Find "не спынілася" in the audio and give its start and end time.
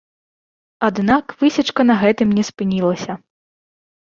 2.39-3.11